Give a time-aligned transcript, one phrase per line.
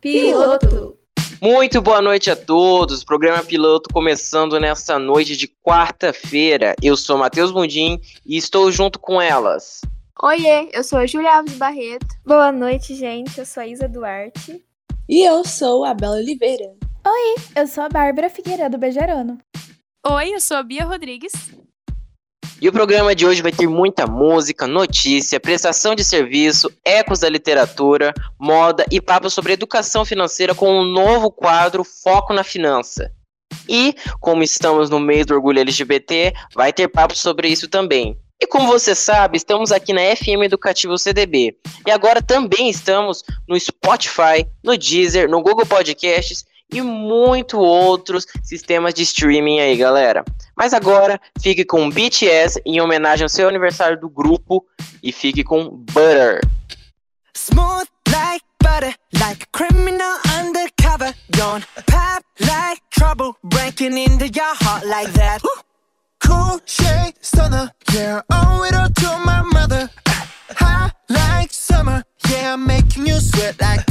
[0.00, 0.96] Piloto.
[1.42, 3.04] Muito boa noite a todos.
[3.04, 6.74] Programa Piloto começando nesta noite de quarta-feira.
[6.82, 9.82] Eu sou Matheus Bundim e estou junto com elas.
[10.22, 12.06] Oiê, eu sou a Julia Alves Barreto.
[12.24, 13.38] Boa noite, gente.
[13.38, 14.64] Eu sou a Isa Duarte.
[15.06, 16.72] E eu sou a Bela Oliveira.
[17.06, 19.36] Oi, eu sou a Bárbara Figueiredo Bejarano.
[20.06, 21.32] Oi, eu sou a Bia Rodrigues.
[22.60, 27.28] E o programa de hoje vai ter muita música, notícia, prestação de serviço, ecos da
[27.28, 33.10] literatura, moda e papo sobre educação financeira com um novo quadro Foco na Finança.
[33.66, 38.18] E, como estamos no mês do orgulho LGBT, vai ter papo sobre isso também.
[38.38, 41.56] E como você sabe, estamos aqui na FM Educativo CDB.
[41.86, 48.94] E agora também estamos no Spotify, no Deezer, no Google Podcasts e muito outros sistemas
[48.94, 50.24] de streaming aí, galera.
[50.56, 54.64] Mas agora, fique com BTS em homenagem ao seu aniversário do grupo
[55.02, 56.40] e fique com Butter.
[57.34, 61.14] Smooth like butter, like criminal undercover.
[61.30, 65.42] Don't pop like trouble, breaking into your heart like that.
[66.20, 69.88] Cool shade stunner, yeah, owe it all to my mother.
[71.08, 73.89] Like summer, yeah, making you sweat like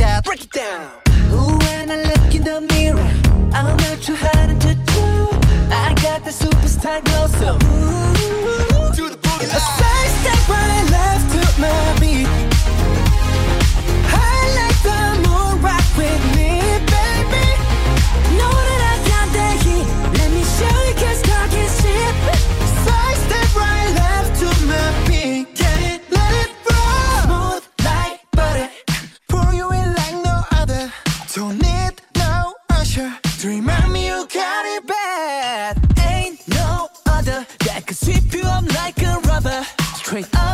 [40.10, 40.49] Straight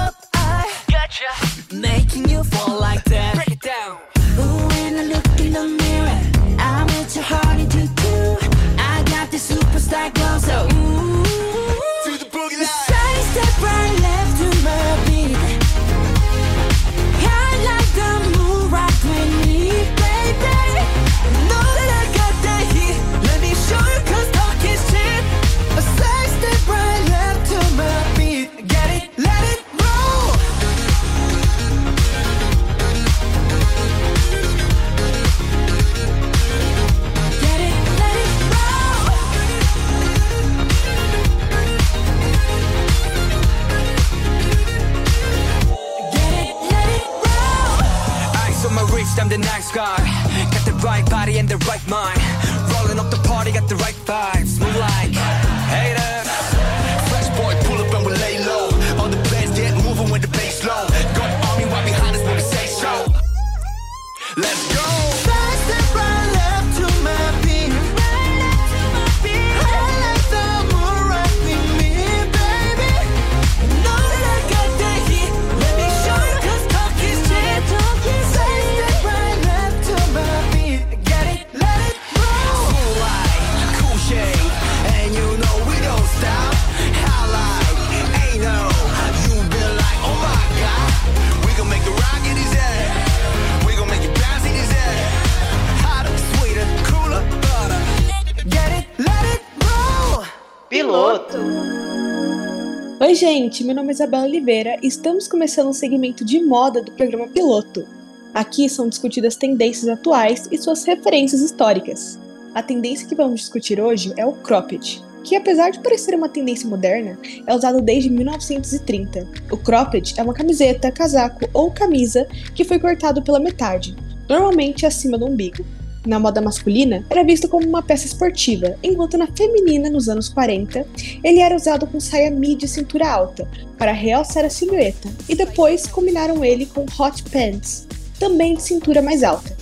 [103.45, 107.27] gente, meu nome é Isabela Oliveira e estamos começando um segmento de moda do programa
[107.27, 107.85] Piloto.
[108.33, 112.17] Aqui são discutidas tendências atuais e suas referências históricas.
[112.55, 116.67] A tendência que vamos discutir hoje é o cropped, que apesar de parecer uma tendência
[116.67, 119.27] moderna, é usado desde 1930.
[119.51, 123.95] O cropped é uma camiseta, casaco ou camisa que foi cortado pela metade,
[124.27, 125.63] normalmente acima do umbigo.
[126.05, 130.85] Na moda masculina, era visto como uma peça esportiva, enquanto na feminina, nos anos 40,
[131.23, 135.87] ele era usado com saia midi e cintura alta, para realçar a silhueta, e depois
[135.87, 137.87] combinaram ele com hot pants,
[138.19, 139.55] também de cintura mais alta.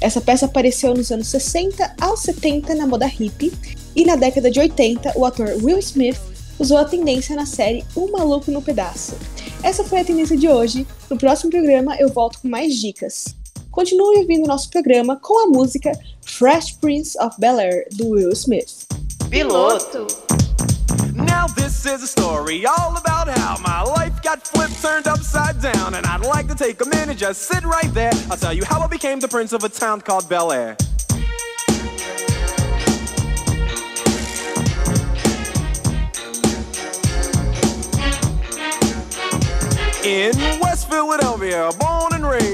[0.00, 3.52] Essa peça apareceu nos anos 60 aos 70 na moda hippie,
[3.94, 6.18] e na década de 80, o ator Will Smith
[6.58, 9.14] usou a tendência na série Um Maluco no Pedaço.
[9.62, 10.86] Essa foi a tendência de hoje.
[11.10, 13.39] No próximo programa eu volto com mais dicas.
[13.80, 18.86] Continue ouvindo nosso programa com a música Fresh Prince of Bel-Air, do Will Smith.
[19.30, 20.06] Piloto.
[21.14, 25.94] Now this is a story all about how my life got flipped, turned upside down,
[25.94, 28.12] and I'd like to take a minute, just sit right there.
[28.30, 30.76] I'll tell you how I became the prince of a town called Bel Air.
[40.04, 42.49] In West Philadelphia, born and raised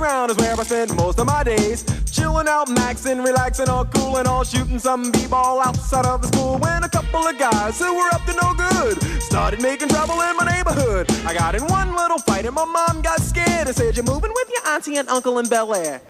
[0.00, 1.84] is where I spend most of my days.
[2.10, 6.58] Chilling out, maxing, relaxing, all cool and all shooting some b-ball outside of the school.
[6.58, 10.36] When a couple of guys who were up to no good started making trouble in
[10.36, 11.10] my neighborhood.
[11.26, 14.32] I got in one little fight and my mom got scared and said, "You're moving
[14.32, 16.00] with your auntie and uncle in Bel Air."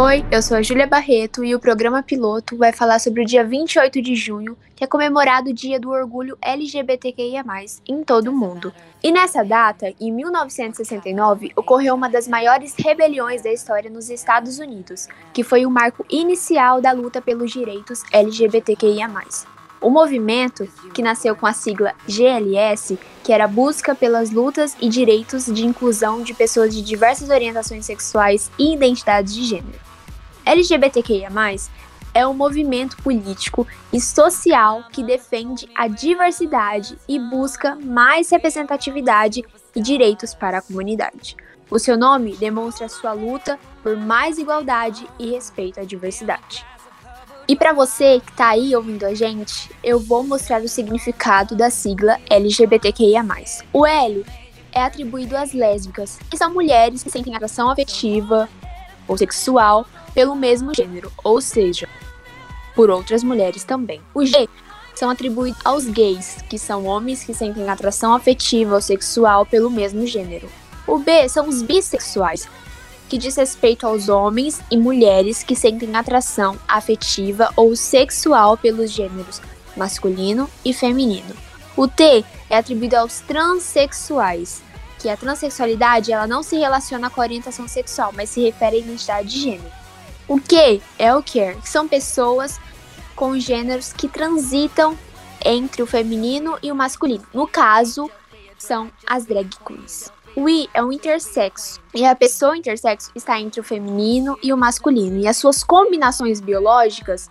[0.00, 3.42] Oi, eu sou a Júlia Barreto e o programa piloto vai falar sobre o dia
[3.42, 7.44] 28 de junho, que é comemorado o Dia do Orgulho LGBTQIA+,
[7.88, 8.72] em todo o mundo.
[9.02, 15.08] E nessa data, em 1969, ocorreu uma das maiores rebeliões da história nos Estados Unidos,
[15.32, 19.10] que foi o marco inicial da luta pelos direitos LGBTQIA+.
[19.80, 24.88] O movimento, que nasceu com a sigla GLS, que era a busca pelas lutas e
[24.88, 29.87] direitos de inclusão de pessoas de diversas orientações sexuais e identidades de gênero.
[30.48, 31.28] LGBTQIA+,
[32.14, 39.44] é um movimento político e social que defende a diversidade e busca mais representatividade
[39.76, 41.36] e direitos para a comunidade.
[41.70, 46.64] O seu nome demonstra sua luta por mais igualdade e respeito à diversidade.
[47.46, 51.68] E para você que está aí ouvindo a gente, eu vou mostrar o significado da
[51.68, 53.22] sigla LGBTQIA+.
[53.70, 54.24] O L
[54.72, 58.48] é atribuído às lésbicas, que são mulheres que sentem atração afetiva
[59.06, 59.86] ou sexual
[60.18, 61.88] pelo mesmo gênero, ou seja,
[62.74, 64.00] por outras mulheres também.
[64.12, 64.48] O G
[64.92, 70.04] são atribuídos aos gays, que são homens que sentem atração afetiva ou sexual pelo mesmo
[70.04, 70.48] gênero.
[70.88, 72.48] O B são os bissexuais,
[73.08, 79.40] que diz respeito aos homens e mulheres que sentem atração afetiva ou sexual pelos gêneros
[79.76, 81.32] masculino e feminino.
[81.76, 84.64] O T é atribuído aos transexuais,
[84.98, 88.78] que a transexualidade ela não se relaciona com a orientação sexual, mas se refere à
[88.80, 89.78] identidade de gênero.
[90.28, 91.56] O que é o queer?
[91.64, 92.60] São pessoas
[93.16, 94.94] com gêneros que transitam
[95.42, 97.24] entre o feminino e o masculino.
[97.32, 98.10] No caso,
[98.58, 100.12] são as drag queens.
[100.36, 104.56] O I é um intersexo, e a pessoa intersexo está entre o feminino e o
[104.56, 107.30] masculino, e as suas combinações biológicas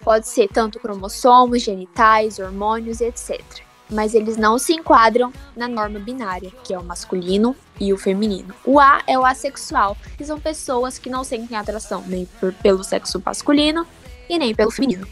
[0.00, 3.62] pode ser tanto cromossomos, genitais, hormônios, etc
[3.92, 8.54] mas eles não se enquadram na norma binária, que é o masculino e o feminino.
[8.64, 12.82] O A é o assexual, que são pessoas que não sentem atração nem por, pelo
[12.82, 13.86] sexo masculino
[14.28, 15.06] e nem pelo feminino.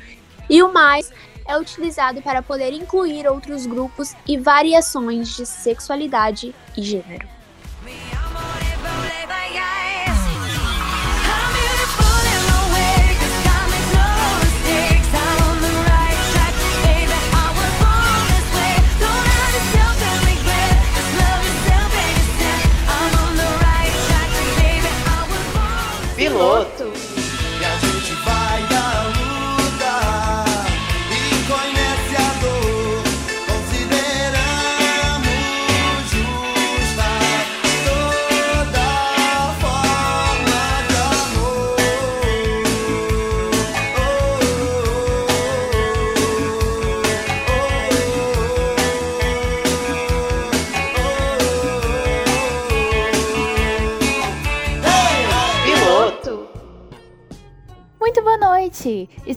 [0.49, 1.13] E o mais
[1.47, 7.40] é utilizado para poder incluir outros grupos e variações de sexualidade e gênero.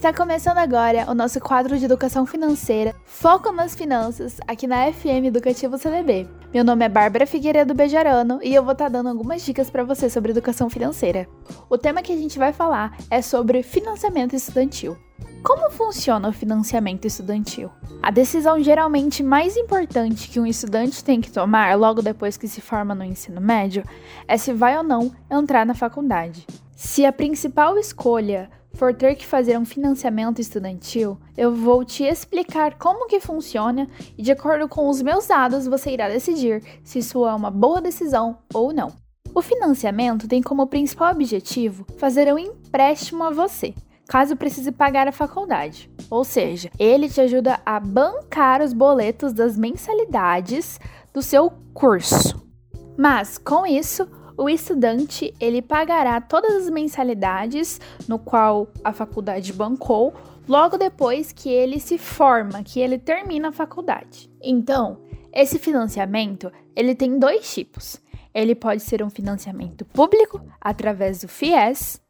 [0.04, 5.24] Está começando agora o nosso quadro de educação financeira Foco nas Finanças, aqui na FM
[5.24, 6.28] Educativo CDB.
[6.52, 10.10] Meu nome é Bárbara Figueiredo Bejarano e eu vou estar dando algumas dicas para você
[10.10, 11.26] sobre educação financeira.
[11.70, 14.94] O tema que a gente vai falar é sobre financiamento estudantil.
[15.42, 17.70] Como funciona o financiamento estudantil?
[18.02, 22.60] A decisão geralmente mais importante que um estudante tem que tomar logo depois que se
[22.60, 23.82] forma no ensino médio
[24.28, 26.46] é se vai ou não entrar na faculdade.
[26.76, 32.76] Se a principal escolha for ter que fazer um financiamento estudantil, eu vou te explicar
[32.76, 33.88] como que funciona
[34.18, 37.80] e de acordo com os meus dados você irá decidir se isso é uma boa
[37.80, 38.92] decisão ou não.
[39.34, 43.74] O financiamento tem como principal objetivo fazer um empréstimo a você,
[44.06, 45.90] caso precise pagar a faculdade.
[46.10, 50.78] Ou seja, ele te ajuda a bancar os boletos das mensalidades
[51.12, 52.44] do seu curso.
[52.96, 60.14] Mas com isso, o estudante ele pagará todas as mensalidades no qual a faculdade bancou
[60.48, 64.30] logo depois que ele se forma, que ele termina a faculdade.
[64.42, 64.98] Então,
[65.32, 68.00] esse financiamento ele tem dois tipos.
[68.32, 72.00] Ele pode ser um financiamento público através do FIES,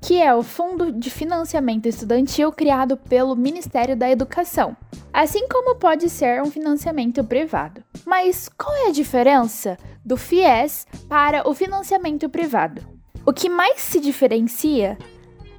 [0.00, 4.76] que é o Fundo de Financiamento Estudantil criado pelo Ministério da Educação,
[5.12, 7.82] assim como pode ser um financiamento privado.
[8.06, 12.82] Mas qual é a diferença do FIES para o financiamento privado?
[13.26, 14.96] O que mais se diferencia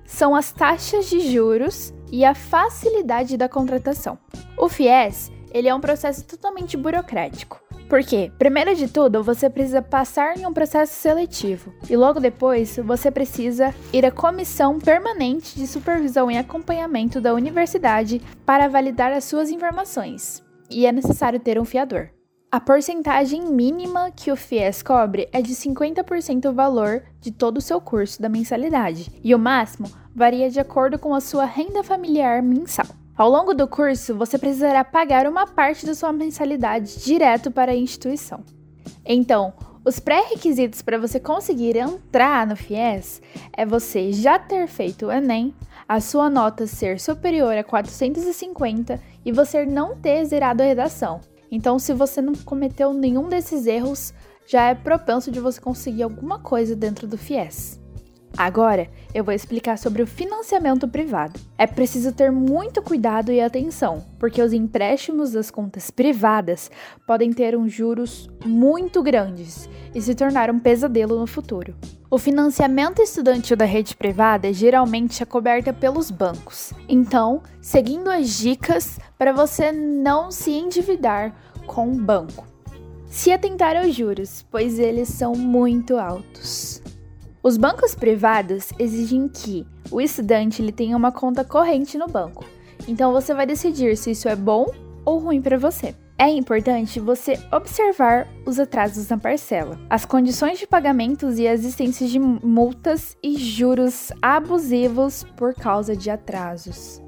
[0.05, 4.17] são as taxas de juros e a facilidade da contratação.
[4.58, 7.62] O FIES ele é um processo totalmente burocrático.
[7.89, 13.10] Porque, primeiro de tudo, você precisa passar em um processo seletivo e logo depois você
[13.10, 19.50] precisa ir à comissão permanente de supervisão e acompanhamento da universidade para validar as suas
[19.50, 20.43] informações.
[20.69, 22.12] E é necessário ter um fiador.
[22.51, 27.62] A porcentagem mínima que o FIES cobre é de 50% do valor de todo o
[27.62, 32.41] seu curso da mensalidade, e o máximo varia de acordo com a sua renda familiar
[32.41, 32.98] mensal.
[33.19, 37.75] Ao longo do curso, você precisará pagar uma parte da sua mensalidade direto para a
[37.75, 38.45] instituição.
[39.05, 43.21] Então, os pré-requisitos para você conseguir entrar no FIES
[43.51, 45.53] é você já ter feito o Enem,
[45.85, 51.19] a sua nota ser superior a 450 e você não ter zerado a redação.
[51.51, 54.13] Então, se você não cometeu nenhum desses erros,
[54.47, 57.78] já é propenso de você conseguir alguma coisa dentro do FIES.
[58.39, 61.38] Agora, eu vou explicar sobre o financiamento privado.
[61.58, 66.72] É preciso ter muito cuidado e atenção, porque os empréstimos das contas privadas
[67.05, 71.75] podem ter uns juros muito grandes e se tornar um pesadelo no futuro.
[72.10, 76.72] O financiamento estudantil da rede privada geralmente é coberta pelos bancos.
[76.88, 81.36] Então, seguindo as dicas para você não se endividar
[81.67, 82.48] com o banco.
[83.05, 86.81] Se atentar aos juros, pois eles são muito altos.
[87.41, 92.43] Os bancos privados exigem que o estudante ele tenha uma conta corrente no banco.
[92.86, 94.65] Então você vai decidir se isso é bom
[95.05, 95.96] ou ruim para você.
[96.17, 102.05] É importante você observar os atrasos na parcela, as condições de pagamentos e a existência
[102.10, 107.01] de multas e juros abusivos por causa de atrasos.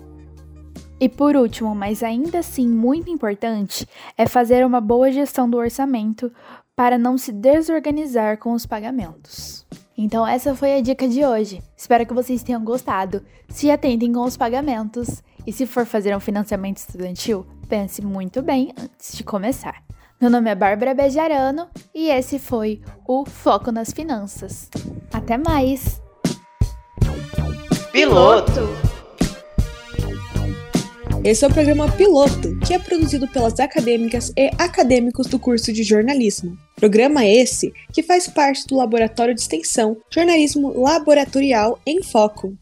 [0.98, 3.86] E por último, mas ainda assim muito importante,
[4.18, 6.32] é fazer uma boa gestão do orçamento
[6.74, 9.66] para não se desorganizar com os pagamentos.
[9.98, 11.62] Então essa foi a dica de hoje.
[11.76, 13.24] Espero que vocês tenham gostado.
[13.50, 18.74] Se atentem com os pagamentos e se for fazer um financiamento estudantil, pense muito bem
[18.78, 19.84] antes de começar.
[20.20, 24.70] Meu nome é Bárbara Bejarano e esse foi o Foco nas Finanças.
[25.12, 26.02] Até mais!
[27.92, 28.70] Piloto!
[31.24, 35.84] Esse é o programa Piloto, que é produzido pelas acadêmicas e acadêmicos do curso de
[35.84, 36.58] jornalismo.
[36.82, 42.58] Programa esse que faz parte do Laboratório de Extensão Jornalismo Laboratorial em Foco.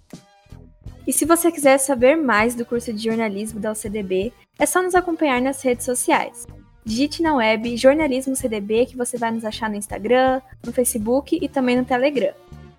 [1.07, 4.93] E se você quiser saber mais do curso de jornalismo da UCDB, é só nos
[4.93, 6.45] acompanhar nas redes sociais.
[6.83, 11.47] Digite na web Jornalismo CDB que você vai nos achar no Instagram, no Facebook e
[11.47, 12.33] também no Telegram.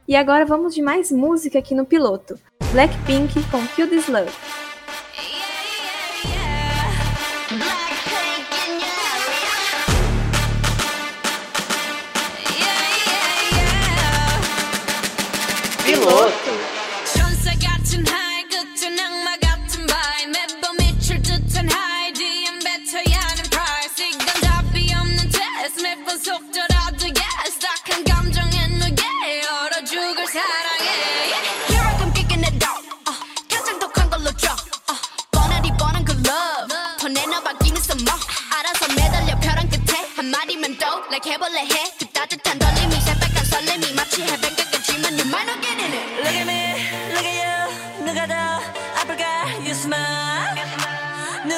[0.06, 2.38] E agora vamos de mais música aqui no piloto.
[2.70, 4.69] Blackpink com Kill This Love.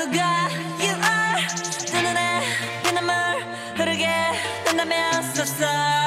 [0.02, 0.48] 누가
[0.80, 1.46] you are.
[1.86, 2.40] 두 눈에
[2.82, 3.14] 피눈물
[3.76, 4.08] 흐르게
[4.64, 6.01] 된다면 sorry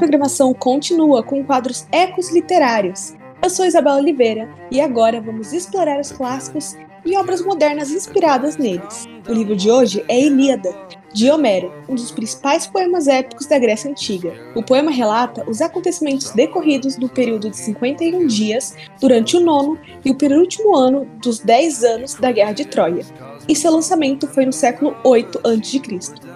[0.00, 3.12] programação continua com quadros ecos literários.
[3.42, 9.06] Eu sou Isabela Oliveira e agora vamos explorar os clássicos e obras modernas inspiradas neles.
[9.28, 10.74] O livro de hoje é Ilíada,
[11.12, 14.32] de Homero, um dos principais poemas épicos da Grécia Antiga.
[14.54, 20.10] O poema relata os acontecimentos decorridos do período de 51 dias durante o nono e
[20.10, 23.04] o penúltimo ano dos 10 anos da Guerra de Troia,
[23.46, 26.30] e seu lançamento foi no século 8 a.C.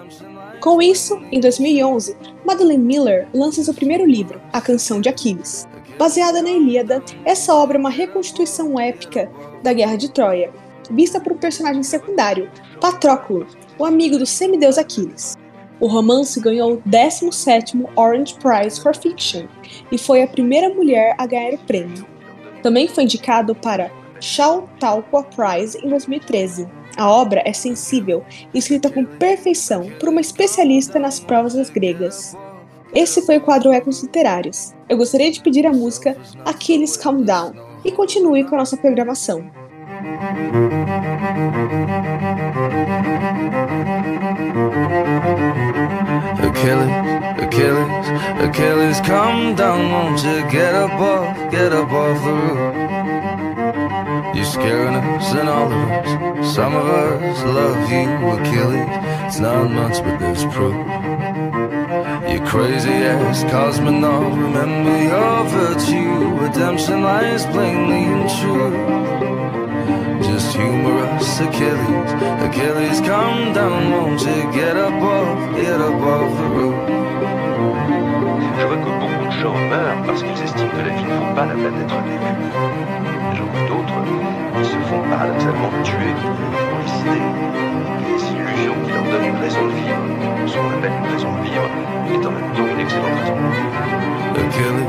[0.59, 5.67] Com isso, em 2011, Madeleine Miller lança seu primeiro livro, A Canção de Aquiles.
[5.97, 9.31] Baseada na Ilíada, essa obra é uma reconstituição épica
[9.63, 10.53] da Guerra de Troia,
[10.91, 13.47] vista por um personagem secundário, Patroclo,
[13.79, 15.35] o amigo do semideus Aquiles.
[15.79, 19.47] O romance ganhou o 17º Orange Prize for Fiction
[19.91, 22.05] e foi a primeira mulher a ganhar o prêmio.
[22.61, 26.67] Também foi indicado para Chautauqua Prize em 2013.
[26.97, 28.23] A obra é sensível
[28.53, 32.35] escrita com perfeição por uma especialista nas provas gregas.
[32.93, 34.73] Esse foi o quadro Ecos Literários.
[34.87, 39.51] Eu gostaria de pedir a música Achilles Calm Down e continue com a nossa programação.
[46.39, 46.91] Achilles,
[47.43, 47.89] Achilles,
[48.39, 50.91] Achilles, come down, won't you get up
[51.51, 52.84] get the roof?
[54.35, 56.53] You're scaring us and all of us.
[56.53, 58.89] Some of us love you, Achilles.
[59.27, 60.75] It's not much, but there's proof.
[62.29, 66.35] You crazy ass cosmonaut, remember your virtue.
[66.35, 68.75] Redemption lies plainly in truth.
[70.27, 72.11] Just humor us, Achilles.
[72.43, 76.75] Achilles, come down, won't you get above, get off the roof?
[78.57, 81.35] Je vois que beaucoup de gens meurent parce qu'ils estiment que la vie ne vaut
[81.35, 82.74] pas la peine d'être vécue.
[83.35, 83.99] Vois d'autres
[84.57, 87.29] qui se font paradoxalement tuer pour les idées.
[88.07, 90.03] Les illusions qui leur donnent une raison de vivre,
[90.47, 91.67] ce qu'on appelle une raison de vivre,
[92.13, 93.65] est en même temps une excellente raison de mourir.
[94.37, 94.83] Achilles,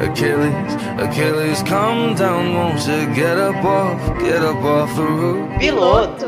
[0.00, 0.54] Achilles,
[0.98, 5.48] Achilles, come down, won't you get up off, get up off the roof?
[5.58, 6.27] Piloto!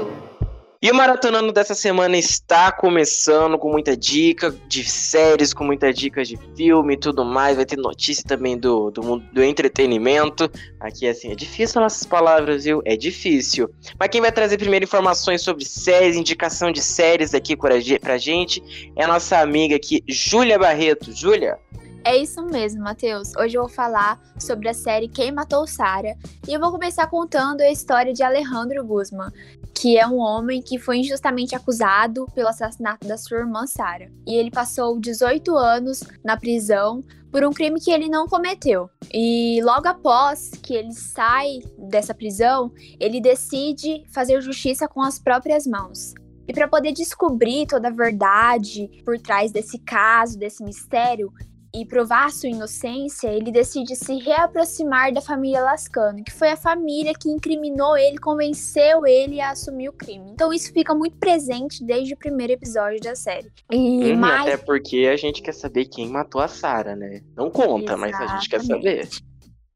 [0.83, 6.25] E o Maratonando dessa semana está começando com muita dica de séries, com muita dica
[6.25, 7.57] de filme e tudo mais.
[7.57, 10.51] Vai ter notícia também do, do mundo do entretenimento.
[10.81, 12.81] Aqui, assim, é difícil falar essas palavras, viu?
[12.87, 13.69] É difícil.
[13.99, 18.63] Mas quem vai trazer primeiro informações sobre séries, indicação de séries aqui pra gente,
[18.97, 21.13] é a nossa amiga aqui, Júlia Barreto.
[21.13, 21.59] Júlia?
[22.03, 23.33] É isso mesmo, Matheus.
[23.37, 26.17] Hoje eu vou falar sobre a série Quem Matou Sarah
[26.49, 29.31] e eu vou começar contando a história de Alejandro Guzman,
[29.75, 34.11] que é um homem que foi injustamente acusado pelo assassinato da sua irmã Sarah.
[34.27, 38.89] E ele passou 18 anos na prisão por um crime que ele não cometeu.
[39.13, 45.67] E logo após que ele sai dessa prisão, ele decide fazer justiça com as próprias
[45.67, 46.15] mãos.
[46.49, 51.33] E para poder descobrir toda a verdade por trás desse caso, desse mistério,
[51.75, 57.13] e provar sua inocência, ele decide se reaproximar da família Lascano, que foi a família
[57.15, 60.31] que incriminou ele, convenceu ele a assumir o crime.
[60.33, 63.51] Então isso fica muito presente desde o primeiro episódio da série.
[63.71, 67.23] E Hum, mais Até porque a gente quer saber quem matou a Sarah, né?
[67.37, 69.09] Não conta, mas a gente quer saber.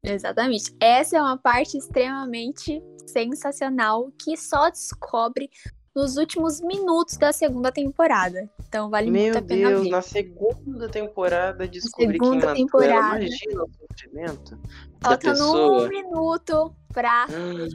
[0.03, 0.75] Exatamente.
[0.79, 5.49] Essa é uma parte extremamente sensacional que só descobre
[5.95, 8.49] nos últimos minutos da segunda temporada.
[8.67, 9.89] Então vale muito Meu a pena Deus, ver.
[9.89, 12.91] na segunda temporada descobri segunda quem temporada.
[12.93, 13.19] ela.
[13.19, 14.59] Imagina o sofrimento
[15.01, 15.85] Faltando pessoa.
[15.85, 17.67] um minuto pra Hum.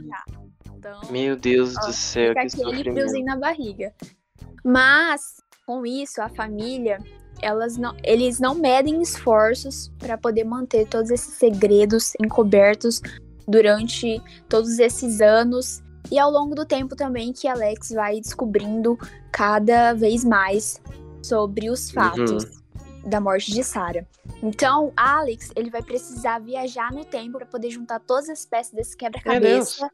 [0.77, 3.93] Então, Meu Deus Ó, do céu, que aquele friozinho na barriga.
[4.63, 6.97] Mas, com isso, a família,
[7.39, 12.99] elas não, eles não medem esforços para poder manter todos esses segredos encobertos
[13.47, 18.97] durante todos esses anos e ao longo do tempo também que Alex vai descobrindo
[19.31, 20.81] cada vez mais
[21.21, 22.61] sobre os fatos
[23.05, 24.05] da morte de Sarah.
[24.41, 28.95] Então, Alex, ele vai precisar viajar no tempo para poder juntar todas as peças desse
[28.95, 29.89] quebra-cabeça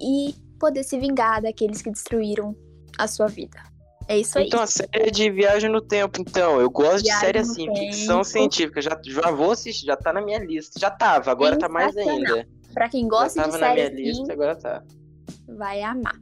[0.00, 2.56] e poder se vingar daqueles que destruíram
[2.98, 3.58] a sua vida.
[4.06, 4.46] É isso aí.
[4.46, 6.60] Então a série de viagem no tempo, então.
[6.60, 7.78] Eu gosto Viagem de série assim, tempo.
[7.78, 8.82] ficção científica.
[8.82, 10.78] Já, já vou assistir, já tá na minha lista.
[10.78, 12.46] Já tava, agora tá mais ainda.
[12.74, 14.84] Pra quem Já gosta de tava na minha série assim, lista, agora tá.
[15.48, 16.18] Vai amar.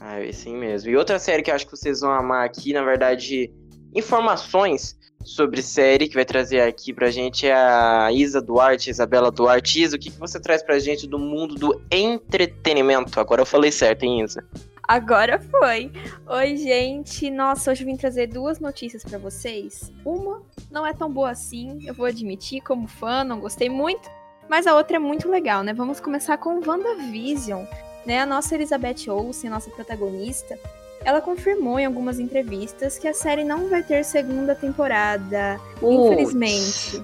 [0.00, 0.90] Ah, é assim mesmo.
[0.90, 3.50] E outra série que eu acho que vocês vão amar aqui, na verdade,
[3.94, 9.82] informações sobre série que vai trazer aqui pra gente é a Isa Duarte, Isabela Duarte.
[9.82, 13.18] Isa, o que, que você traz pra gente do mundo do entretenimento?
[13.18, 14.44] Agora eu falei certo, hein, Isa?
[14.86, 15.90] Agora foi.
[16.26, 17.30] Oi, gente.
[17.30, 19.90] Nossa, hoje eu vim trazer duas notícias pra vocês.
[20.04, 24.10] Uma não é tão boa assim, eu vou admitir, como fã, não gostei muito.
[24.48, 25.72] Mas a outra é muito legal, né?
[25.72, 27.64] Vamos começar com WandaVision.
[28.06, 28.20] Né?
[28.20, 30.58] A nossa Elizabeth Olsen, nossa protagonista,
[31.04, 35.58] ela confirmou em algumas entrevistas que a série não vai ter segunda temporada.
[35.82, 37.02] Infelizmente.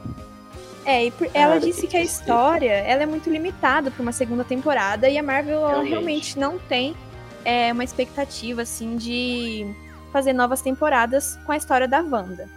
[0.84, 2.20] É, e por- ela Cara, disse tem que a que ser.
[2.20, 5.90] história ela é muito limitada para uma segunda temporada e a Marvel Realmente.
[5.90, 6.96] realmente não tem
[7.44, 9.66] é, uma expectativa assim de
[10.12, 12.48] fazer novas temporadas com a história da Wanda.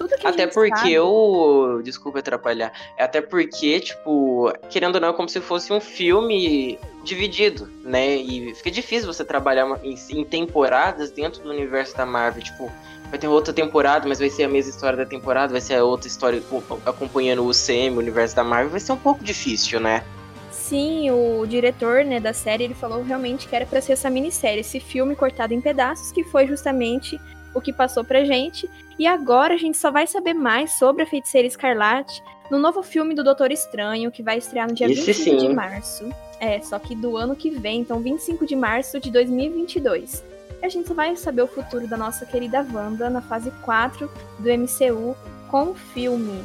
[0.00, 1.82] Tudo que Até porque sabe- eu.
[1.84, 2.72] Desculpa atrapalhar.
[2.96, 8.16] É Até porque, tipo, querendo ou não, é como se fosse um filme dividido, né?
[8.16, 12.42] E fica difícil você trabalhar em, em temporadas dentro do universo da Marvel.
[12.42, 12.72] Tipo,
[13.10, 15.84] vai ter outra temporada, mas vai ser a mesma história da temporada, vai ser a
[15.84, 18.70] outra história co- acompanhando o UCM, o universo da Marvel.
[18.70, 20.02] Vai ser um pouco difícil, né?
[20.50, 24.60] Sim, o diretor né, da série ele falou realmente que era pra ser essa minissérie,
[24.60, 27.20] esse filme cortado em pedaços, que foi justamente
[27.54, 28.68] o que passou pra gente.
[28.98, 33.14] E agora a gente só vai saber mais sobre a Feiticeira Escarlate no novo filme
[33.14, 35.54] do Doutor Estranho, que vai estrear no dia Esse 25 de sim.
[35.54, 36.10] março.
[36.40, 40.24] É, só que do ano que vem, então 25 de março de 2022.
[40.60, 44.10] E a gente só vai saber o futuro da nossa querida Wanda na fase 4
[44.38, 45.16] do MCU
[45.48, 46.42] com o filme.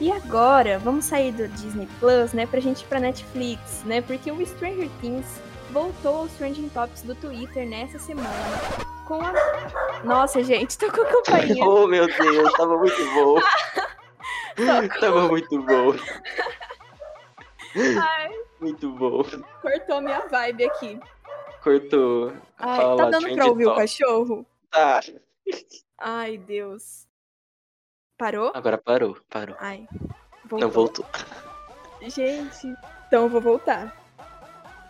[0.00, 4.00] E agora, vamos sair do Disney Plus, né, pra gente ir pra Netflix, né?
[4.00, 5.40] Porque o Stranger Things
[5.72, 8.28] voltou aos Trending Topics do Twitter nessa semana
[9.06, 9.32] com a.
[10.04, 11.64] Nossa, gente, tô com a campainha.
[11.68, 13.40] oh, meu Deus, tava muito bom.
[15.00, 15.92] tava muito bom.
[17.74, 18.30] Ai,
[18.60, 19.22] Muito bom.
[19.62, 21.00] cortou minha vibe aqui.
[21.62, 22.34] Cortou.
[22.58, 23.80] Ai, Fala tá dando pra ouvir o top.
[23.80, 24.46] cachorro?
[24.70, 25.00] Tá.
[25.98, 27.06] Ai, Deus.
[28.18, 28.52] Parou?
[28.54, 29.56] Agora parou, parou.
[29.58, 29.88] Ai.
[30.50, 31.06] Não voltou.
[32.02, 32.66] Gente,
[33.06, 34.01] então eu vou voltar.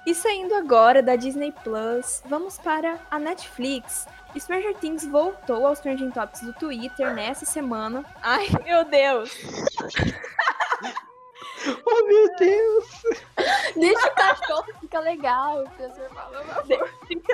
[0.07, 4.07] E saindo agora da Disney Plus, vamos para a Netflix.
[4.37, 8.05] Stranger Things voltou aos Trending Topics do Twitter nessa semana.
[8.23, 9.31] Ai, meu Deus!
[11.87, 12.87] Oh, meu Deus!
[13.77, 15.63] Deixa o cachorro, fica legal.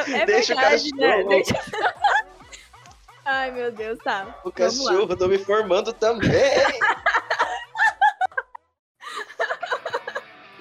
[0.07, 1.09] É Deixa o verdade, né?
[1.17, 1.29] cachorro.
[1.31, 1.95] Deixa-
[3.25, 4.27] Ai, meu Deus, tá.
[4.45, 4.93] O Vamos lá.
[4.93, 6.29] cachorro tô me formando também.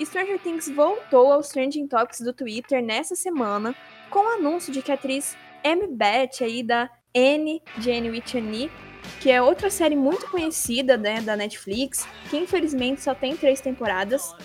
[0.05, 3.75] Stranger Things voltou aos Trending Topics do Twitter nessa semana
[4.09, 8.23] com o anúncio de que a atriz Amy Beth aí da N de Anne with
[8.35, 8.71] an E,
[9.19, 14.35] que é outra série muito conhecida né, da Netflix, que infelizmente só tem três temporadas.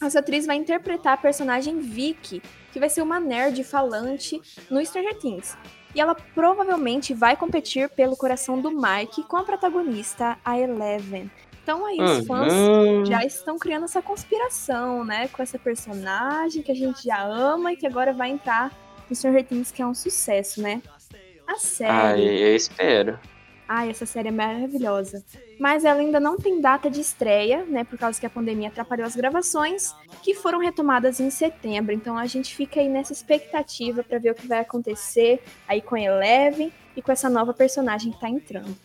[0.00, 2.42] Essa atriz vai interpretar a personagem Vicky,
[2.72, 5.56] que vai ser uma nerd falante no Stranger Things.
[5.94, 11.30] E ela provavelmente vai competir pelo coração do Mike com a protagonista, a Eleven.
[11.62, 13.04] Então aí os fãs Uhum.
[13.06, 15.28] já estão criando essa conspiração, né?
[15.28, 18.72] Com essa personagem que a gente já ama e que agora vai entrar
[19.08, 20.82] no Stranger Things, que é um sucesso, né?
[21.46, 22.40] A Ai, série.
[22.42, 23.18] eu espero.
[23.68, 25.24] Ai, essa série é maravilhosa.
[25.58, 27.84] Mas ela ainda não tem data de estreia, né?
[27.84, 31.92] Por causa que a pandemia atrapalhou as gravações, que foram retomadas em setembro.
[31.94, 35.94] Então a gente fica aí nessa expectativa pra ver o que vai acontecer aí com
[35.94, 38.76] a Eleven e com essa nova personagem que tá entrando.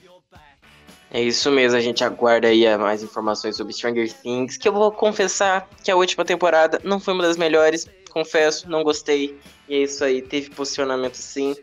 [1.10, 4.74] É isso mesmo, a gente aguarda aí a mais informações sobre Stranger Things, que eu
[4.74, 9.40] vou confessar que a última temporada não foi uma das melhores, confesso, não gostei.
[9.70, 11.56] E é isso aí, teve posicionamento sim.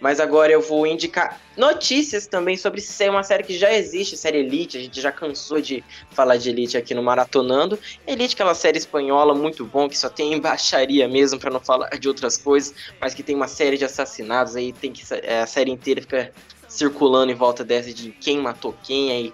[0.00, 4.38] Mas agora eu vou indicar notícias também sobre sé- uma série que já existe, série
[4.38, 4.76] Elite.
[4.76, 7.78] A gente já cansou de falar de Elite aqui no Maratonando.
[8.06, 12.08] Elite, aquela série espanhola muito bom, que só tem baixaria mesmo, pra não falar de
[12.08, 15.70] outras coisas, mas que tem uma série de assassinatos aí, tem que é, a série
[15.70, 16.32] inteira fica
[16.72, 19.32] circulando em volta dessa de quem matou quem aí.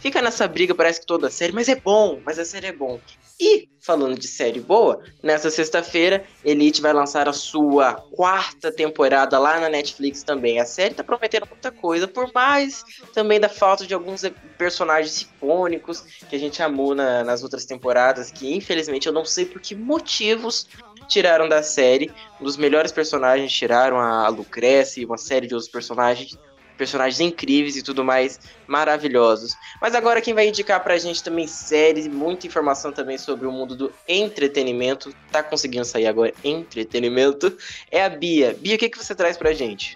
[0.00, 2.72] Fica nessa briga, parece que toda a série, mas é bom, mas a série é
[2.72, 2.98] bom.
[3.38, 9.60] E, falando de série boa, nessa sexta-feira, Elite vai lançar a sua quarta temporada lá
[9.60, 10.58] na Netflix também.
[10.58, 12.82] A série tá prometendo muita coisa, por mais
[13.14, 14.22] também da falta de alguns
[14.58, 19.46] personagens icônicos que a gente amou na- nas outras temporadas, que infelizmente eu não sei
[19.46, 20.66] por que motivos
[21.08, 22.12] tiraram da série.
[22.40, 26.38] Um dos melhores personagens tiraram a Lucrece e uma série de outros personagens
[26.80, 29.54] personagens incríveis e tudo mais, maravilhosos.
[29.82, 33.76] Mas agora quem vai indicar pra gente também séries, muita informação também sobre o mundo
[33.76, 37.54] do entretenimento, tá conseguindo sair agora entretenimento,
[37.90, 38.56] é a Bia.
[38.58, 39.94] Bia, o que, que você traz pra gente?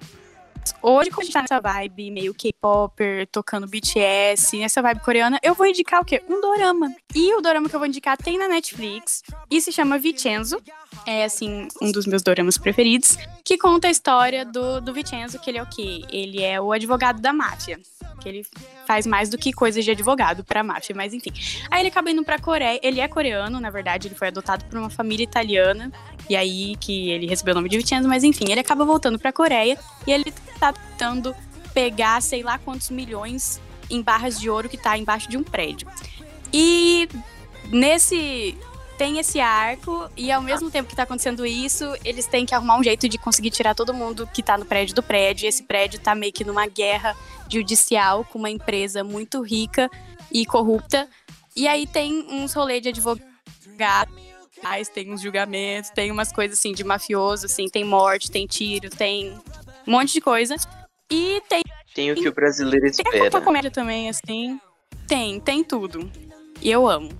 [0.82, 5.54] Hoje, como a gente tá nessa vibe meio K-Popper, tocando BTS, nessa vibe coreana, eu
[5.54, 6.22] vou indicar o quê?
[6.28, 6.94] Um dorama.
[7.14, 10.60] E o dorama que eu vou indicar tem na Netflix e se chama Vincenzo.
[11.06, 15.50] É, assim, um dos meus doramas preferidos, que conta a história do, do Vincenzo, que
[15.50, 16.02] ele é o quê?
[16.10, 17.78] Ele é o advogado da máfia.
[18.20, 18.46] Que ele
[18.86, 21.32] faz mais do que coisas de advogado pra máfia, mas enfim.
[21.70, 22.80] Aí ele acaba indo pra Coreia.
[22.82, 25.92] Ele é coreano, na verdade, ele foi adotado por uma família italiana.
[26.28, 29.32] E aí que ele recebeu o nome de Vincenzo, mas enfim, ele acaba voltando pra
[29.32, 30.32] Coreia e ele
[30.72, 31.34] tá tentando
[31.72, 35.88] pegar sei lá quantos milhões em barras de ouro que tá embaixo de um prédio.
[36.52, 37.08] E
[37.70, 38.56] nesse
[38.96, 42.78] tem esse arco e ao mesmo tempo que tá acontecendo isso, eles têm que arrumar
[42.78, 45.44] um jeito de conseguir tirar todo mundo que tá no prédio do prédio.
[45.44, 47.16] E esse prédio tá meio que numa guerra
[47.50, 49.90] judicial com uma empresa muito rica
[50.32, 51.08] e corrupta
[51.54, 54.12] E aí tem uns rolês de advogado,
[54.92, 59.36] tem uns julgamentos, tem umas coisas assim de mafioso, assim, tem morte, tem tiro, tem
[59.86, 60.56] um monte de coisa.
[61.10, 61.62] E tem,
[61.94, 63.40] Tem o que o brasileiro tem espera.
[63.40, 64.58] comédia também, assim.
[65.06, 66.10] Tem, tem tudo.
[66.60, 67.10] E eu amo.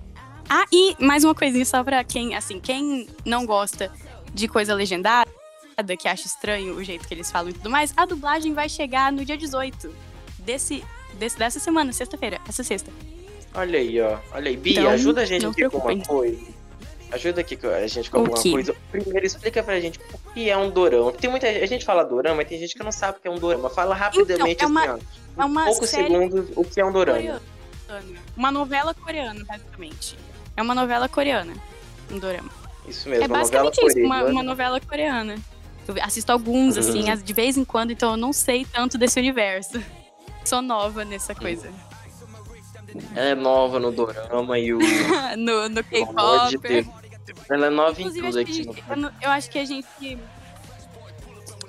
[0.49, 3.91] Ah, e mais uma coisinha só pra quem, assim, quem não gosta
[4.33, 5.29] de coisa legendada,
[5.99, 9.11] que acha estranho o jeito que eles falam e tudo mais, a dublagem vai chegar
[9.11, 9.93] no dia 18
[10.39, 10.83] desse,
[11.15, 12.91] desse dessa semana, sexta-feira, essa sexta.
[13.53, 14.19] Olha aí, ó.
[14.33, 14.57] Olha aí.
[14.57, 16.54] Bia, Então, ajuda a gente aqui com uma coisa.
[17.11, 18.75] Ajuda aqui a gente com alguma coisa.
[18.91, 21.11] Primeiro, explica pra gente o que é um dorama.
[21.13, 23.31] Tem muita a gente fala dorama, mas tem gente que não sabe o que é
[23.31, 23.69] um dorama.
[23.69, 24.99] Fala rapidamente Então, é assim, uma-
[25.37, 25.41] ó.
[25.41, 27.17] é uma poucos segundos o que é um dorama.
[27.19, 27.41] Coreana.
[28.35, 30.17] Uma novela coreana, basicamente.
[30.57, 31.53] É uma novela coreana.
[32.11, 32.49] Um dorama.
[32.87, 34.31] Isso mesmo, é novela basicamente isso, uma, coreana.
[34.31, 35.35] uma novela coreana.
[35.87, 37.11] Eu assisto alguns, assim, Uhum.
[37.13, 39.79] as- de vez em quando, então eu não sei tanto desse universo.
[40.43, 41.69] Sou nova nessa coisa.
[43.15, 44.79] Ela é nova no dorama e o.
[45.37, 46.89] no no de K-pop.
[47.49, 48.83] Ela é nova em Inclusive, tudo acho que, aqui.
[48.89, 50.17] eu, eu acho que a gente.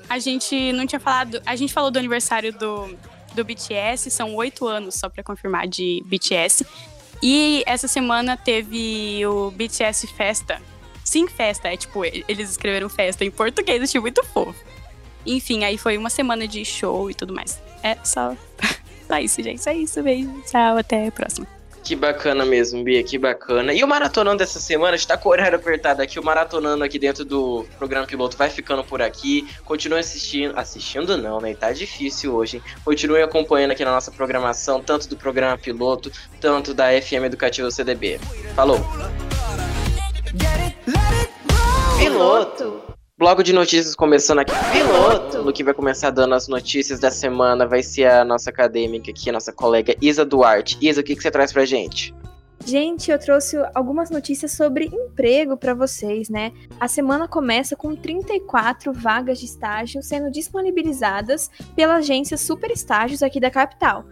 [0.08, 1.42] A gente não tinha falado.
[1.44, 2.96] A gente falou do aniversário do,
[3.34, 6.64] do BTS, são oito anos, só pra confirmar, de BTS.
[7.22, 10.60] E essa semana teve o BTS Festa.
[11.02, 11.68] Sim, festa.
[11.68, 14.58] É tipo, eles escreveram festa em português, achei muito fofo.
[15.24, 17.60] Enfim, aí foi uma semana de show e tudo mais.
[17.82, 18.36] É só.
[19.06, 19.68] Só isso, gente.
[19.68, 20.30] É isso, beijo.
[20.46, 21.46] Tchau, até a próxima.
[21.86, 23.72] Que bacana mesmo, Bia, que bacana.
[23.72, 26.18] E o maratonando dessa semana está com o horário apertado aqui.
[26.18, 29.46] O maratonando aqui dentro do programa piloto vai ficando por aqui.
[29.64, 30.58] Continue assistindo.
[30.58, 31.54] Assistindo não, né?
[31.54, 32.62] Tá difícil hoje, hein?
[32.84, 38.18] Continue acompanhando aqui na nossa programação, tanto do programa piloto, tanto da FM Educativa CDB.
[38.56, 38.84] Falou!
[41.96, 42.85] Piloto!
[43.18, 44.52] Bloco de notícias começando aqui.
[44.70, 45.42] Piloto!
[45.42, 49.30] No que vai começar dando as notícias da semana vai ser a nossa acadêmica aqui,
[49.30, 50.76] a nossa colega Isa Duarte.
[50.82, 52.14] Isa, o que, que você traz pra gente?
[52.62, 56.52] Gente, eu trouxe algumas notícias sobre emprego para vocês, né?
[56.78, 63.40] A semana começa com 34 vagas de estágio sendo disponibilizadas pela agência Super Estágios aqui
[63.40, 64.04] da capital.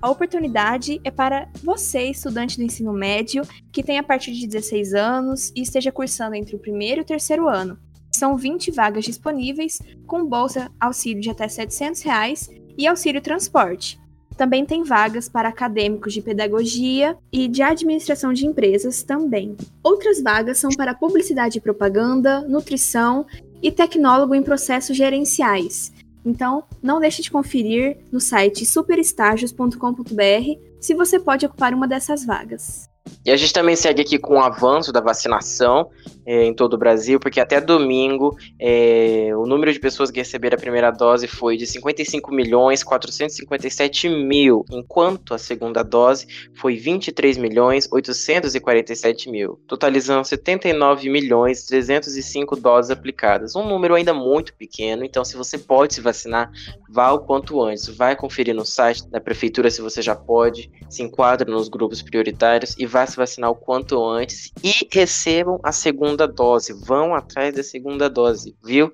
[0.00, 4.94] A oportunidade é para você, estudante do ensino médio, que tem a partir de 16
[4.94, 7.76] anos e esteja cursando entre o primeiro e o terceiro ano.
[8.14, 13.98] São 20 vagas disponíveis, com bolsa auxílio de até 700 reais e auxílio transporte.
[14.36, 19.56] Também tem vagas para acadêmicos de pedagogia e de administração de empresas também.
[19.82, 23.26] Outras vagas são para publicidade e propaganda, nutrição
[23.62, 25.92] e tecnólogo em processos gerenciais.
[26.24, 32.88] Então, não deixe de conferir no site superestágios.com.br se você pode ocupar uma dessas vagas.
[33.24, 35.90] E a gente também segue aqui com o avanço da vacinação
[36.24, 40.56] eh, em todo o Brasil, porque até domingo eh, o número de pessoas que receberam
[40.56, 47.36] a primeira dose foi de 55 milhões 457 mil, enquanto a segunda dose foi 23
[47.38, 53.56] milhões 847 mil, totalizando 79 milhões 305 doses aplicadas.
[53.56, 56.50] Um número ainda muito pequeno, então se você pode se vacinar,
[56.88, 57.88] vá o quanto antes.
[57.88, 62.76] Vai conferir no site da prefeitura se você já pode, se enquadra nos grupos prioritários
[62.78, 66.72] e vá se vacinar o quanto antes e recebam a segunda dose.
[66.72, 68.92] Vão atrás da segunda dose, viu?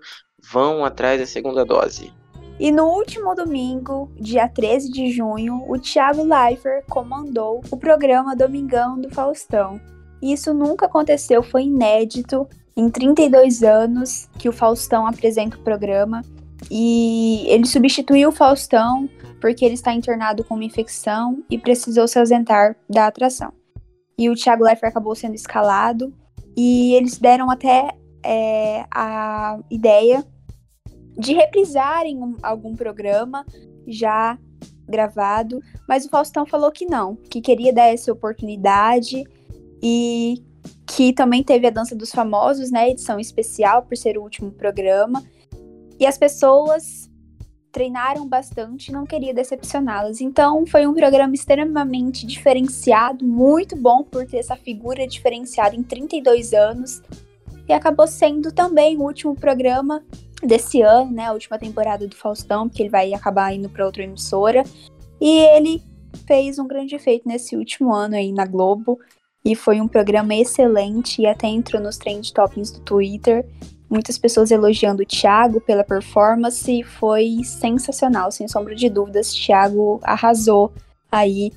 [0.52, 2.12] Vão atrás da segunda dose.
[2.58, 9.00] E no último domingo, dia 13 de junho, o Thiago Leifert comandou o programa Domingão
[9.00, 9.80] do Faustão.
[10.20, 12.48] Isso nunca aconteceu, foi inédito.
[12.76, 16.22] Em 32 anos que o Faustão apresenta o programa.
[16.70, 19.08] E ele substituiu o Faustão
[19.40, 23.52] porque ele está internado com uma infecção e precisou se ausentar da atração.
[24.18, 26.12] E o Thiago Leifert acabou sendo escalado.
[26.60, 30.26] E eles deram até é, a ideia
[31.16, 33.46] de reprisarem um- algum programa
[33.86, 34.36] já
[34.88, 39.22] gravado, mas o Faustão falou que não, que queria dar essa oportunidade
[39.80, 40.42] e
[40.84, 45.22] que também teve a Dança dos Famosos, né, edição especial por ser o último programa.
[46.00, 47.07] E as pessoas
[47.78, 50.20] treinaram bastante não queria decepcioná-las.
[50.20, 56.52] Então foi um programa extremamente diferenciado, muito bom por ter essa figura diferenciada em 32
[56.52, 57.00] anos.
[57.68, 60.02] E acabou sendo também o último programa
[60.42, 61.26] desse ano, né?
[61.26, 64.64] A última temporada do Faustão, porque ele vai acabar indo para outra emissora.
[65.20, 65.80] E ele
[66.26, 68.98] fez um grande efeito nesse último ano aí na Globo.
[69.44, 73.46] E foi um programa excelente e até entrou nos trend toppings do Twitter.
[73.90, 76.82] Muitas pessoas elogiando o Thiago pela performance.
[76.82, 79.32] Foi sensacional, sem sombra de dúvidas.
[79.32, 80.72] Thiago arrasou
[81.10, 81.50] aí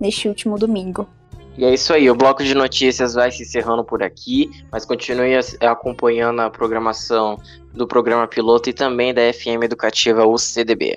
[0.00, 1.08] neste último domingo.
[1.56, 5.34] E é isso aí, o bloco de notícias vai se encerrando por aqui, mas continue
[5.34, 7.38] as- acompanhando a programação
[7.72, 10.96] do programa piloto e também da FM Educativa UCDB.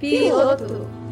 [0.00, 1.03] Piloto.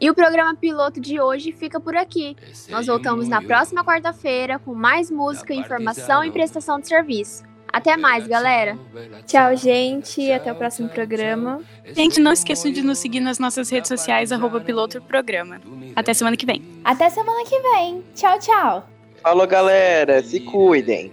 [0.00, 2.36] E o programa piloto de hoje fica por aqui.
[2.68, 7.44] Nós voltamos na próxima quarta-feira com mais música, informação e prestação de serviço.
[7.72, 8.78] Até mais, galera!
[9.26, 10.30] Tchau, gente.
[10.30, 11.60] Até o próximo programa.
[11.86, 15.60] Gente, não esqueçam de nos seguir nas nossas redes sociais, arroba piloto programa.
[15.96, 16.62] Até semana que vem.
[16.84, 18.04] Até semana que vem.
[18.14, 18.88] Tchau, tchau.
[19.20, 20.22] Falou, galera.
[20.22, 21.12] Se cuidem.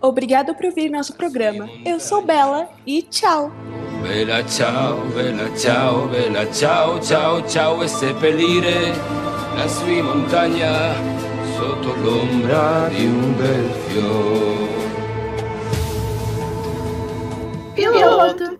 [0.00, 1.68] Obrigado por ouvir nosso programa.
[1.84, 3.50] Eu sou Bela e tchau!
[4.04, 8.92] Bella ciao, bella ciao, bella ciao, ciao, ciao e seppellire
[9.56, 10.92] la sua montagna
[11.56, 14.72] sotto l'ombra di un bel fiore.
[17.72, 18.58] Piloto.